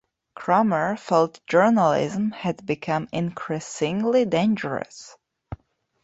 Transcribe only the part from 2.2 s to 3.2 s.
had become